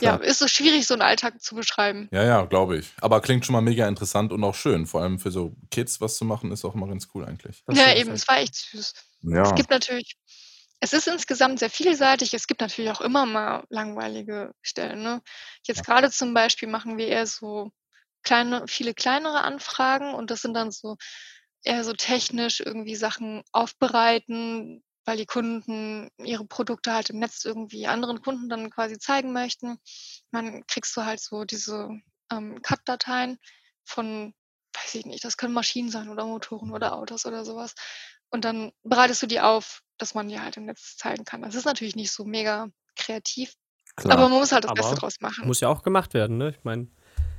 [0.00, 2.08] Ja, ist so schwierig, so einen Alltag zu beschreiben.
[2.10, 2.92] Ja, ja, glaube ich.
[3.00, 4.86] Aber klingt schon mal mega interessant und auch schön.
[4.86, 7.62] Vor allem für so Kids was zu machen, ist auch immer ganz cool eigentlich.
[7.66, 8.92] Das ja, eben, es war echt süß.
[9.22, 9.42] Ja.
[9.42, 10.16] Es gibt natürlich
[10.80, 12.34] es ist insgesamt sehr vielseitig.
[12.34, 15.22] Es gibt natürlich auch immer mal langweilige Stellen, ne?
[15.66, 15.84] Jetzt Ja.
[15.94, 17.70] grade zum Beispiel machen wir eher so
[18.22, 20.96] kleine viele kleinere Anfragen und das sind dann so
[21.64, 27.86] eher so technisch irgendwie Sachen aufbereiten, weil die Kunden ihre Produkte halt im Netz irgendwie
[27.86, 29.78] anderen Kunden dann quasi zeigen möchten.
[30.32, 31.88] Dann kriegst du halt so diese,
[32.32, 33.38] ähm, Cut-Dateien
[33.84, 34.34] von
[34.74, 37.74] weiß ich nicht, das können Maschinen sein oder Motoren oder Autos oder sowas.
[38.30, 41.42] Und dann bereitest du die auf dass man die halt im Netz zeigen kann.
[41.42, 43.54] Das ist natürlich nicht so mega kreativ,
[43.96, 44.18] Klar.
[44.18, 45.46] aber man muss halt das Beste draus machen.
[45.46, 46.50] Muss ja auch gemacht werden, ne?
[46.56, 46.88] Ich meine,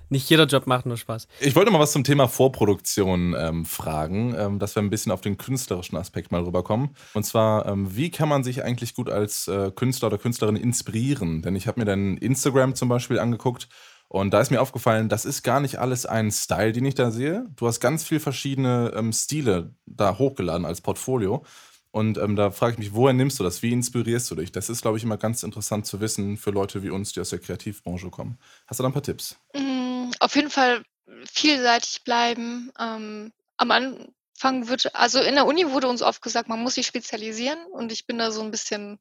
[0.09, 1.27] nicht jeder Job macht nur Spaß.
[1.39, 5.21] Ich wollte mal was zum Thema Vorproduktion ähm, fragen, ähm, dass wir ein bisschen auf
[5.21, 6.95] den künstlerischen Aspekt mal rüberkommen.
[7.13, 11.43] Und zwar, ähm, wie kann man sich eigentlich gut als äh, Künstler oder Künstlerin inspirieren?
[11.43, 13.69] Denn ich habe mir dein Instagram zum Beispiel angeguckt
[14.07, 17.11] und da ist mir aufgefallen, das ist gar nicht alles ein Style, den ich da
[17.11, 17.45] sehe.
[17.55, 21.45] Du hast ganz viele verschiedene ähm, Stile da hochgeladen als Portfolio.
[21.91, 23.63] Und ähm, da frage ich mich, woher nimmst du das?
[23.63, 24.51] Wie inspirierst du dich?
[24.51, 27.31] Das ist, glaube ich, immer ganz interessant zu wissen für Leute wie uns, die aus
[27.31, 28.37] der Kreativbranche kommen.
[28.67, 29.39] Hast du da ein paar Tipps?
[29.55, 30.83] Mm, auf jeden Fall
[31.31, 32.71] vielseitig bleiben.
[32.79, 36.85] Ähm, am Anfang wird, also in der Uni wurde uns oft gesagt, man muss sich
[36.85, 38.99] spezialisieren und ich bin da so ein bisschen,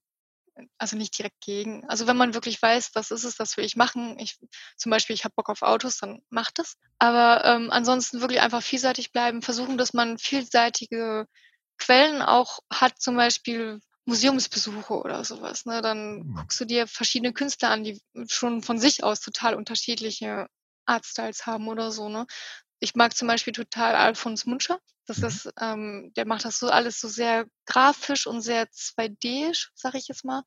[0.78, 1.84] also nicht direkt gegen.
[1.90, 4.18] Also wenn man wirklich weiß, was ist es, das will ich machen.
[4.18, 4.38] Ich,
[4.78, 6.78] zum Beispiel, ich habe Bock auf Autos, dann macht es.
[6.98, 11.26] Aber ähm, ansonsten wirklich einfach vielseitig bleiben, versuchen, dass man vielseitige
[11.78, 15.82] Quellen auch hat, zum Beispiel Museumsbesuche oder sowas, ne?
[15.82, 16.34] Dann mhm.
[16.34, 20.48] guckst du dir verschiedene Künstler an, die schon von sich aus total unterschiedliche
[20.86, 22.26] Artstyles haben oder so, ne?
[22.80, 24.78] Ich mag zum Beispiel total Alfons Munscher.
[25.06, 25.24] Das mhm.
[25.26, 30.08] ist, ähm, der macht das so alles so sehr grafisch und sehr 2D-isch, sag ich
[30.08, 30.42] jetzt mal.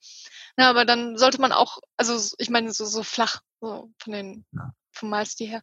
[0.56, 4.46] Na, aber dann sollte man auch, also ich meine, so, so flach, so von den
[4.54, 5.62] ja vom Malstil her.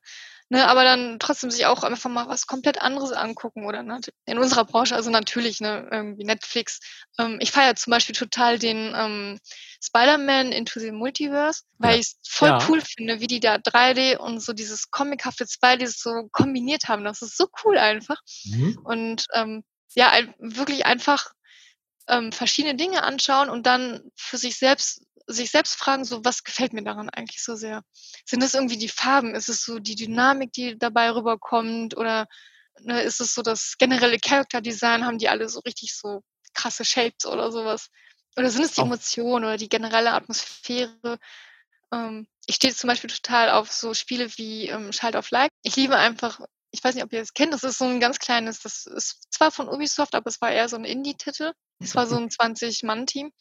[0.50, 4.38] Ne, aber dann trotzdem sich auch einfach mal was komplett anderes angucken oder ne, in
[4.38, 6.80] unserer Branche, also natürlich, ne, irgendwie Netflix.
[7.18, 9.38] Ähm, ich feiere zum Beispiel total den ähm,
[9.82, 12.00] Spider-Man Into the Multiverse, weil ja.
[12.00, 12.66] ich es voll ja.
[12.66, 17.04] cool finde, wie die da 3D und so dieses comichafte 2D so kombiniert haben.
[17.04, 18.20] Das ist so cool einfach.
[18.44, 18.78] Mhm.
[18.84, 19.64] Und ähm,
[19.94, 21.32] ja, wirklich einfach
[22.08, 26.72] ähm, verschiedene Dinge anschauen und dann für sich selbst sich selbst fragen, so was gefällt
[26.72, 27.82] mir daran eigentlich so sehr?
[28.24, 29.34] Sind das irgendwie die Farben?
[29.34, 31.96] Ist es so die Dynamik, die dabei rüberkommt?
[31.96, 32.26] Oder
[32.80, 35.04] ne, ist es so das generelle Character Design?
[35.04, 36.22] Haben die alle so richtig so
[36.54, 37.90] krasse Shapes oder sowas?
[38.36, 41.18] Oder sind es die Emotionen oder die generelle Atmosphäre?
[41.92, 45.50] Ähm, ich stehe zum Beispiel total auf so Spiele wie ähm, Child of Light.
[45.62, 46.40] Ich liebe einfach,
[46.70, 49.32] ich weiß nicht, ob ihr das kennt, das ist so ein ganz kleines, das ist
[49.32, 51.52] zwar von Ubisoft, aber es war eher so ein Indie-Titel.
[51.80, 53.32] Es war so ein 20-Mann-Team.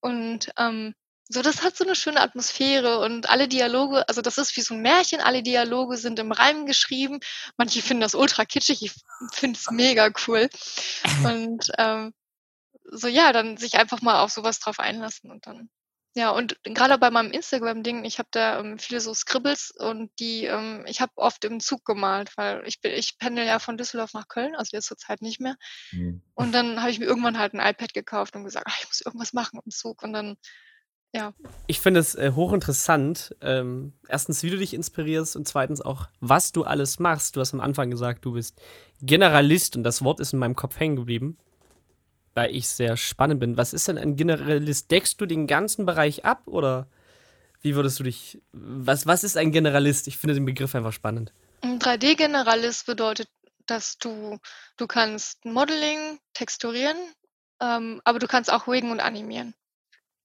[0.00, 0.94] Und ähm,
[1.28, 4.74] so, das hat so eine schöne Atmosphäre und alle Dialoge also, das ist wie so
[4.74, 7.20] ein Märchen, alle Dialoge sind im Reim geschrieben.
[7.56, 8.92] Manche finden das ultra kitschig, ich
[9.32, 10.48] finde es mega cool.
[11.24, 12.12] Und, ähm,
[12.90, 15.70] so ja, dann sich einfach mal auf sowas drauf einlassen und dann
[16.14, 20.44] ja, und gerade bei meinem Instagram-Ding, ich habe da, ähm, viele so Scribbles und die,
[20.44, 24.14] ähm ich habe oft im Zug gemalt, weil ich bin ich pendel ja von Düsseldorf
[24.14, 25.56] nach Köln, also jetzt zurzeit nicht mehr.
[25.92, 26.22] Mhm.
[26.34, 29.00] Und dann habe ich mir irgendwann halt ein iPad gekauft und gesagt: „Ach, ich muss
[29.00, 30.36] irgendwas machen im Zug.“ Und dann
[31.14, 31.32] ja.
[31.68, 33.36] Ich finde es äh, hochinteressant.
[33.40, 37.36] Ähm, erstens, wie du dich inspirierst und zweitens auch, was du alles machst.
[37.36, 38.60] Du hast am Anfang gesagt, du bist
[39.00, 41.38] Generalist und das Wort ist in meinem Kopf hängen geblieben,
[42.34, 43.56] weil ich sehr spannend bin.
[43.56, 44.90] Was ist denn ein Generalist?
[44.90, 46.88] Deckst du den ganzen Bereich ab oder
[47.64, 48.42] wie würdest du dich.
[48.52, 50.06] Was, was ist ein Generalist?
[50.06, 51.32] Ich finde den Begriff einfach spannend.
[51.62, 53.28] Ein 3D-Generalist bedeutet,
[53.66, 54.38] dass du,
[54.76, 56.98] du kannst Modeling, texturieren,
[57.60, 59.54] ähm, aber du kannst auch wiggen und animieren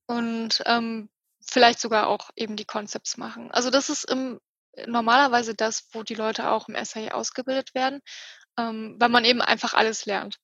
[0.08, 3.52] und ähm, vielleicht sogar auch eben die Concepts machen.
[3.52, 4.42] Also das ist im,
[4.88, 8.02] normalerweise das, wo die Leute auch im SAE ausgebildet werden,
[8.58, 10.40] ähm, weil man eben einfach alles lernt.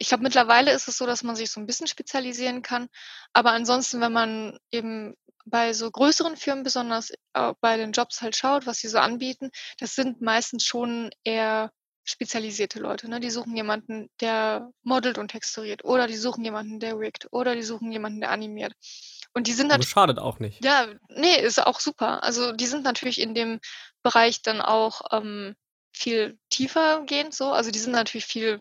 [0.00, 2.88] Ich glaube, mittlerweile ist es so, dass man sich so ein bisschen spezialisieren kann.
[3.32, 8.36] Aber ansonsten, wenn man eben bei so größeren Firmen besonders äh, bei den Jobs halt
[8.36, 11.72] schaut, was sie so anbieten, das sind meistens schon eher
[12.04, 13.08] spezialisierte Leute.
[13.08, 13.20] Ne?
[13.20, 15.84] Die suchen jemanden, der modelt und texturiert.
[15.84, 17.28] Oder die suchen jemanden, der riggt.
[17.32, 18.72] Oder die suchen jemanden, der animiert.
[19.34, 19.84] Und die sind halt.
[19.84, 20.64] schadet auch nicht.
[20.64, 22.22] Ja, nee, ist auch super.
[22.22, 23.60] Also die sind natürlich in dem
[24.02, 25.54] Bereich dann auch ähm,
[25.92, 27.52] viel tiefer gehend so.
[27.52, 28.60] Also die sind natürlich viel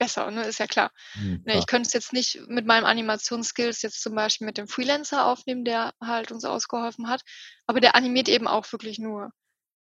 [0.00, 0.42] besser, ne?
[0.42, 0.90] ist ja klar.
[1.14, 4.66] Mhm, ne, ich könnte es jetzt nicht mit meinem Animationsskills jetzt zum Beispiel mit dem
[4.66, 7.22] Freelancer aufnehmen, der halt uns ausgeholfen hat.
[7.66, 9.30] Aber der animiert eben auch wirklich nur.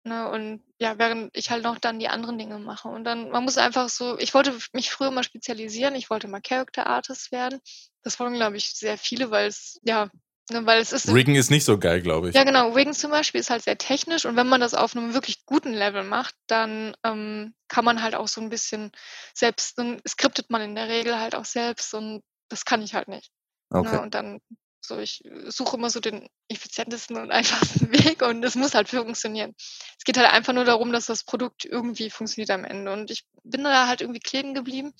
[0.03, 2.87] Ne, und ja, während ich halt noch dann die anderen Dinge mache.
[2.87, 6.41] Und dann, man muss einfach so, ich wollte mich früher mal spezialisieren, ich wollte mal
[6.41, 7.59] Character Artist werden.
[8.03, 10.09] Das wollen, glaube ich, sehr viele, weil es, ja,
[10.51, 11.11] ne, weil es ist.
[11.13, 12.35] Riggen ist nicht so geil, glaube ich.
[12.35, 12.71] Ja, genau.
[12.71, 15.73] Riggen zum Beispiel ist halt sehr technisch und wenn man das auf einem wirklich guten
[15.73, 18.91] Level macht, dann ähm, kann man halt auch so ein bisschen
[19.33, 23.07] selbst, dann skriptet man in der Regel halt auch selbst und das kann ich halt
[23.07, 23.31] nicht.
[23.69, 23.95] Ne, okay.
[23.95, 24.39] Ne, und dann
[24.87, 29.53] so, ich suche immer so den effizientesten und einfachsten Weg und es muss halt funktionieren.
[29.97, 32.91] Es geht halt einfach nur darum, dass das Produkt irgendwie funktioniert am Ende.
[32.91, 34.93] Und ich bin da halt irgendwie kleben geblieben.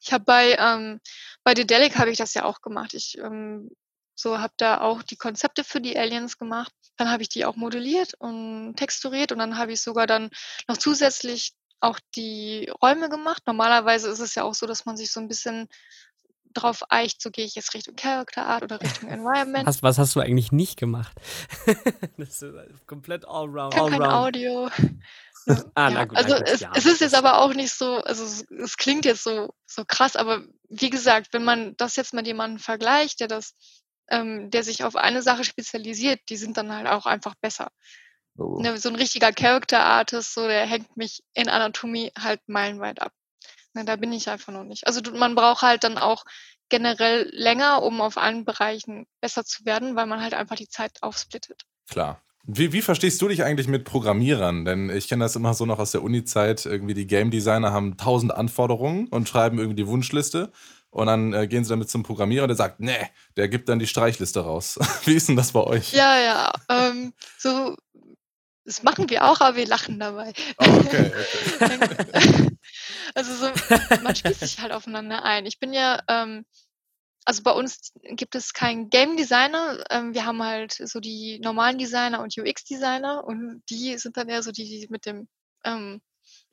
[0.00, 1.00] Ich habe bei, ähm,
[1.42, 2.92] bei Dedelic habe ich das ja auch gemacht.
[2.92, 3.70] Ich ähm,
[4.14, 6.72] so habe da auch die Konzepte für die Aliens gemacht.
[6.96, 10.30] Dann habe ich die auch modelliert und texturiert und dann habe ich sogar dann
[10.68, 13.42] noch zusätzlich auch die Räume gemacht.
[13.46, 15.68] Normalerweise ist es ja auch so, dass man sich so ein bisschen
[16.54, 19.66] drauf eicht, so gehe ich jetzt Richtung Character Art oder Richtung Environment.
[19.66, 21.14] Was, was hast du eigentlich nicht gemacht?
[22.16, 23.74] das ist komplett allround.
[23.74, 24.70] Ich all kein Audio.
[25.74, 26.04] ah, ja.
[26.04, 29.04] gut, also es, ja, es, ist jetzt aber auch nicht so, also es, es, klingt
[29.04, 33.28] jetzt so, so krass, aber wie gesagt, wenn man das jetzt mit jemandem vergleicht, der
[33.28, 33.54] das,
[34.08, 37.68] ähm, der sich auf eine Sache spezialisiert, die sind dann halt auch einfach besser.
[38.36, 38.60] Oh.
[38.60, 43.12] Ne, so ein richtiger Character Artist, so der hängt mich in Anatomie halt meilenweit ab.
[43.74, 44.86] Ne, da bin ich einfach noch nicht.
[44.86, 46.24] Also man braucht halt dann auch
[46.68, 51.02] generell länger, um auf allen Bereichen besser zu werden, weil man halt einfach die Zeit
[51.02, 51.62] aufsplittet.
[51.88, 52.20] Klar.
[52.46, 54.66] Wie, wie verstehst du dich eigentlich mit Programmierern?
[54.66, 56.66] Denn ich kenne das immer so noch aus der Uni-Zeit.
[56.66, 60.52] Irgendwie die Game Designer haben tausend Anforderungen und schreiben irgendwie die Wunschliste.
[60.94, 63.86] Und dann äh, gehen sie damit zum Programmierer der sagt, nee, der gibt dann die
[63.88, 64.78] Streichliste raus.
[65.04, 65.92] wie ist denn das bei euch?
[65.92, 66.52] Ja, ja.
[66.68, 67.76] Ähm, so,
[68.64, 70.32] das machen wir auch, aber wir lachen dabei.
[70.58, 71.12] Oh, okay,
[71.60, 72.48] okay.
[73.16, 73.50] Also so,
[74.02, 75.46] man schließt sich halt aufeinander ein.
[75.46, 76.44] Ich bin ja, ähm,
[77.24, 79.84] also bei uns gibt es keinen Game Designer.
[79.90, 84.28] Ähm, wir haben halt so die normalen Designer und UX Designer und die sind dann
[84.28, 85.28] eher so die, die mit dem
[85.64, 86.00] ähm,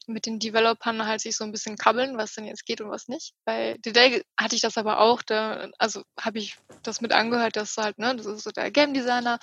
[0.07, 3.07] mit den Developern halt sich so ein bisschen kabbeln, was denn jetzt geht und was
[3.07, 3.33] nicht.
[3.45, 7.77] Bei Dedel hatte ich das aber auch, da, also habe ich das mit angehört, dass
[7.77, 9.39] halt, ne, das ist so der Game Designer,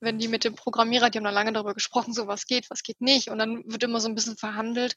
[0.00, 2.82] wenn die mit dem Programmierer, die haben da lange darüber gesprochen, so was geht, was
[2.82, 4.96] geht nicht und dann wird immer so ein bisschen verhandelt.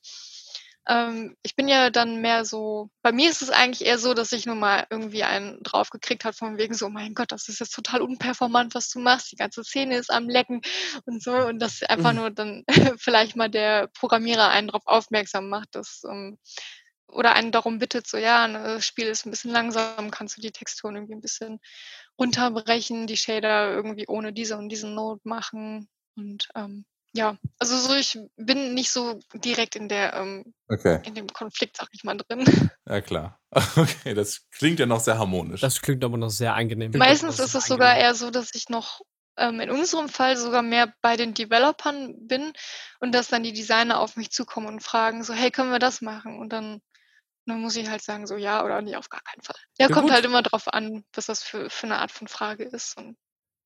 [0.88, 4.32] Ähm, ich bin ja dann mehr so, bei mir ist es eigentlich eher so, dass
[4.32, 7.60] ich nur mal irgendwie einen draufgekriegt habe, von wegen so, oh mein Gott, das ist
[7.60, 10.62] jetzt total unperformant, was du machst, die ganze Szene ist am Lecken
[11.06, 11.34] und so.
[11.34, 12.18] Und dass einfach mhm.
[12.18, 12.64] nur dann
[12.98, 16.38] vielleicht mal der Programmierer einen darauf aufmerksam macht, dass ähm,
[17.08, 20.42] oder einen darum bittet, so ja, ne, das Spiel ist ein bisschen langsam, kannst du
[20.42, 21.60] die Texturen irgendwie ein bisschen
[22.18, 25.90] runterbrechen, die Shader irgendwie ohne diese und diesen Node machen.
[26.16, 31.02] Und ähm, ja, also so ich bin nicht so direkt in der ähm, Okay.
[31.04, 32.46] in dem Konflikt, sag ich mal, drin.
[32.88, 33.40] Ja, klar.
[33.78, 35.62] Okay, das klingt ja noch sehr harmonisch.
[35.62, 36.92] Das klingt aber noch sehr angenehm.
[36.94, 39.02] Meistens ist es sogar eher so, dass ich noch
[39.38, 42.54] ähm, in unserem Fall sogar mehr bei den Developern bin
[43.00, 46.02] und dass dann die Designer auf mich zukommen und fragen so: „Hey, können wir das
[46.02, 46.82] machen?“ Und dann
[47.48, 49.90] dann muss ich halt sagen so: „Ja“ oder „Ne, auf gar keinen Fall.“ Ja, Ja,
[49.90, 50.12] kommt gut.
[50.12, 53.18] halt immer drauf an, was das für für 'ne Art von Frage ist und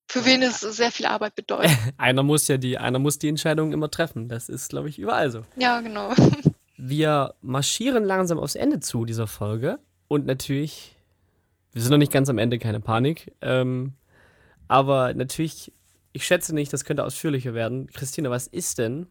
[0.08, 1.72] für wen es sehr viel Arbeit bedeutet.
[1.98, 4.30] Einer muss ja die, einer muss die Entscheidung immer treffen.
[4.30, 5.42] Das ist, glaube ich, überall so.
[5.56, 6.14] Ja, genau.
[6.78, 9.80] Wir marschieren langsam aufs Ende zu dieser Folge.
[10.08, 10.96] Und natürlich,
[11.72, 13.34] wir sind noch nicht ganz am Ende, keine Panik.
[13.42, 13.94] Ähm,
[14.68, 15.72] aber natürlich,
[16.12, 17.88] ich schätze nicht, das könnte ausführlicher werden.
[17.88, 19.08] Christina, was ist denn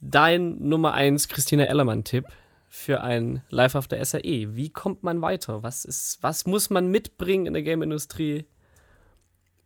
[0.00, 2.26] dein Nummer 1 Christina Ellermann-Tipp
[2.68, 4.54] für ein Live After SAE?
[4.54, 5.62] Wie kommt man weiter?
[5.62, 8.46] Was, ist, was muss man mitbringen in der Game-Industrie,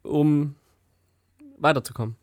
[0.05, 0.55] um
[1.59, 2.17] weiterzukommen?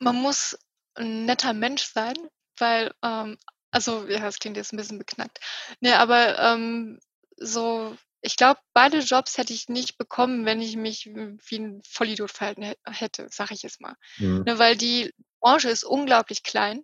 [0.00, 0.56] Man muss
[0.96, 2.14] 'n netter Mensch sein,
[2.58, 3.38] weil, ähm
[3.72, 5.38] also, ja, das klingt jetzt 'n bisschen beknackt.
[5.80, 6.98] Ne, aber, ähm,
[7.36, 12.30] so ich glaube, beide Jobs hätte ich nicht bekommen, wenn ich mich wie 'n Vollidiot
[12.30, 13.94] verhalten hä hätte, sage ich jetzt mal.
[14.18, 14.46] Mhm.
[14.46, 16.82] Ne, weil die Branche ist unglaublich klein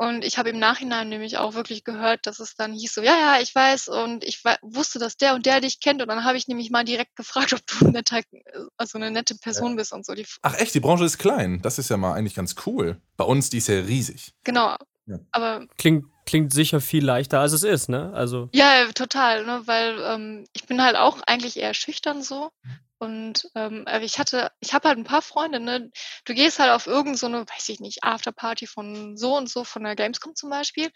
[0.00, 3.12] und ich habe im Nachhinein nämlich auch wirklich gehört, dass es dann hieß so: „Ja,
[3.18, 6.38] ja, ich weiß und ich wusste, dass der und der dich kennt“ und dann habe
[6.38, 8.20] ich nämlich mal direkt gefragt, ob du 'n netter
[8.78, 10.14] also 'ne nette Person bist und so.
[10.14, 11.60] Die Ach echt, die Branche ist klein.
[11.62, 13.00] Das ist ja mal eigentlich ganz cool.
[13.18, 14.32] Bei uns, die ist ja riesig.
[14.44, 14.76] Genau.
[15.06, 15.18] Ja.
[15.32, 18.12] Aber Klingt, klingt sicher viel leichter, als es ist, ne?
[18.14, 18.48] Also.
[18.52, 22.50] Ja, ja, total, ne, weil, ähm, ich bin halt auch eigentlich eher schüchtern so
[23.00, 25.90] und, ähm, aber ich hatte ich habe halt 'n paar Freunde, ne?
[26.26, 29.84] Du gehst halt auf irgend so weiß ich nicht, Afterparty von so und so, von
[29.84, 30.90] der Gamescom zum Beispiel,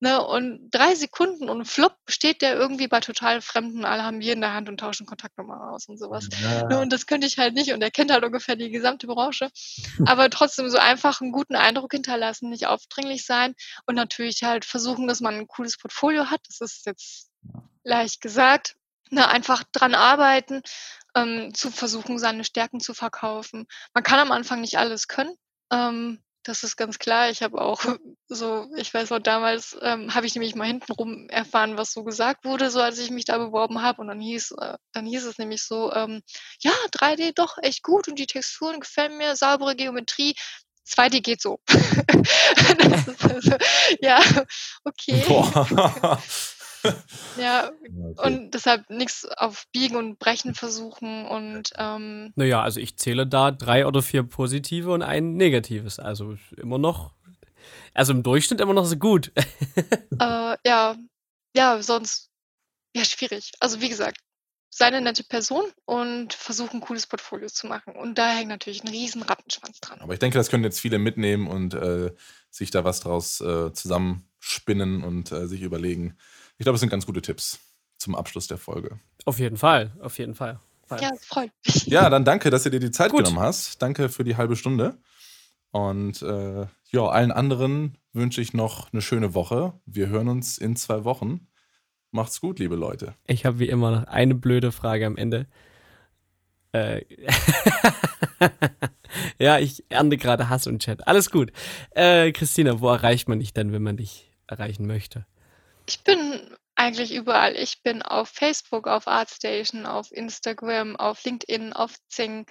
[0.00, 4.34] ne, und 3 Sekunden und flupp steht der irgendwie bei total Fremden, alle haben Bier
[4.34, 6.28] in der Hand und tauschen Kontaktnummern aus und so was.
[6.68, 9.50] Ne, und das könnte ich halt nicht und er kennt halt ungefähr die gesamte Branche.
[10.04, 13.54] Aber trotzdem so einfach 'n guten Eindruck hinterlassen, nicht aufdringlich sein
[13.86, 16.40] und natürlich halt versuchen, dass man 'n cooles Portfolio hat.
[16.48, 17.30] Das ist jetzt
[17.84, 18.76] leicht gesagt,
[19.10, 20.62] ne, einfach dran arbeiten,
[21.14, 23.66] ähm, zu versuchen, seine Stärken zu verkaufen.
[23.94, 25.34] Man kann am Anfang nicht alles können,
[25.72, 27.30] ähm, das ist ganz klar.
[27.30, 27.82] Ich habe auch
[28.28, 32.44] so ich weiß noch damals, ähm, habe ich nämlich mal hintenrum erfahren, was so gesagt
[32.44, 35.38] wurde, so als ich mich da beworben habe und dann hieß äh, dann hieß es
[35.38, 36.22] nämlich so, ähm:
[36.60, 40.34] „Ja, 3D doch echt gut und die Texturen gefallen mir, saubere Geometrie,
[40.86, 41.58] 2D geht so.“
[42.78, 43.56] Das ist also
[44.00, 44.20] ja,
[44.84, 45.24] okay.
[47.36, 47.70] Ja,
[48.16, 48.38] Okay.
[48.38, 53.26] und deshalb nix auf Biegen und Brechen versuchen und, ähm Na ja, also ich zähle
[53.26, 55.98] da 3 oder 4 positive und 1 negatives.
[55.98, 57.12] Also immer noch
[57.94, 59.32] also im Durchschnitt immer noch so gut.
[60.20, 60.96] Äh, ja.
[61.56, 62.30] Ja, sonst
[62.96, 63.52] ja, schwierig.
[63.60, 64.18] Also, wie gesagt,
[64.70, 67.94] sei 'ne nette Person und versuch 'n cooles Portfolio zu machen.
[67.96, 70.00] Und da hängt natürlich 'n riesen Rattenschwanz dran.
[70.00, 72.12] Aber ich denke, das können jetzt viele mitnehmen und, äh,
[72.50, 76.16] sich da was draus, äh, zusammenspinnen und, äh, sich überlegen.
[76.58, 77.58] Ich glaube, es sind ganz gute Tipps
[77.98, 78.98] zum Abschluss der Folge.
[79.24, 80.60] Auf jeden Fall, auf jeden Fall.
[80.86, 81.00] Fall.
[81.00, 81.86] Ja, es freut mich.
[81.86, 83.24] Ja, dann danke, dass du dir die Zeit Gut.
[83.24, 83.80] genommen hast.
[83.80, 84.98] Danke für die halbe Stunde.
[85.70, 89.74] Und, äh, ja, allen anderen wünsche ich noch 'ne schöne Woche.
[89.86, 91.48] Wir hören uns in 2 Wochen.
[92.10, 93.14] Macht's gut, liebe Leute.
[93.26, 95.46] Ich habe wie immer noch eine blöde Frage am Ende.
[96.72, 97.04] Äh,
[99.38, 101.06] ja, ich ernte gerade Hass und Chat.
[101.08, 101.50] Alles gut.
[101.90, 105.26] Äh, Christina, wo erreicht man dich denn, wenn man dich erreichen möchte?
[105.86, 107.56] Ich bin eigentlich überall.
[107.56, 112.46] Ich bin auf Facebook, auf Artstation, auf Instagram, auf LinkedIn, auf Xing.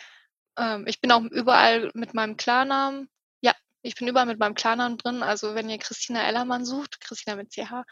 [0.57, 3.09] Ähm, ich bin auch überall mit meinem Klarnamen.
[3.41, 5.23] Ja, ich bin überall mit meinem Klarnamen drin.
[5.23, 7.83] Also, wenn ihr Christina Ellermann sucht, Christina mit CH,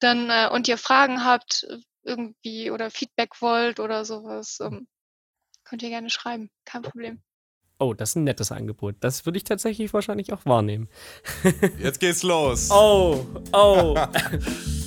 [0.00, 1.66] dann äh, und ihr Fragen habt,
[2.02, 4.88] irgendwie oder Feedback wollt oder so was, ähm,
[5.64, 6.50] könnt ihr gerne schreiben.
[6.64, 7.22] Kein Problem.
[7.80, 8.96] Oh, das ist 'n nettes Angebot.
[9.00, 10.88] Das würde ich tatsächlich wahrscheinlich auch wahrnehmen.
[11.82, 12.70] Jetzt geht's los.
[12.72, 13.94] Oh, oh.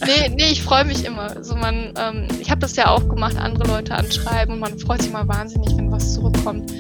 [0.01, 1.36] Ne, ne, ich freue mich immer.
[1.36, 5.04] Also, man ähm, ich habe das ja auch gemacht, andere Leute anschreiben und man freut
[5.04, 6.71] sich immer wahnsinnig, wenn was zurückkommt.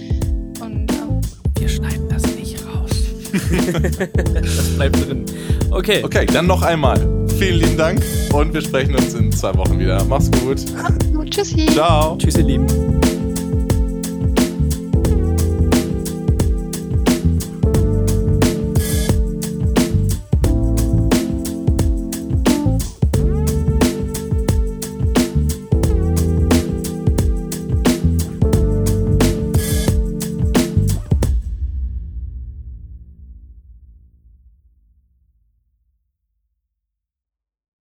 [0.59, 1.21] Und, ähm
[1.59, 2.89] Wir schneiden das nicht raus.
[4.33, 5.25] das bleibt drin.
[5.69, 6.03] Okay.
[6.03, 6.97] Okay, dann noch einmal.
[7.37, 10.03] Vielen lieben Dank und wir sprechen uns in zwei Wochen wieder.
[10.05, 10.59] Mach's gut.
[11.13, 11.67] Gut, tschüssi.
[11.67, 12.17] Ciao.
[12.17, 13.00] Tschüss, ihr Lieben.